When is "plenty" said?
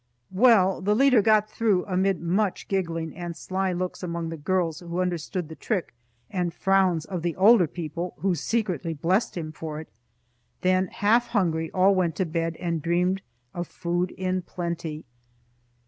14.41-15.05